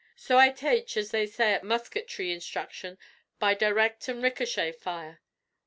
So 0.15 0.39
I 0.39 0.49
tache, 0.49 0.97
as 0.97 1.11
they 1.11 1.27
say 1.27 1.53
at 1.53 1.63
musketry 1.63 2.31
instruction, 2.31 2.97
by 3.37 3.53
direct 3.53 4.09
an' 4.09 4.23
ricochet 4.23 4.71
fire. 4.71 5.21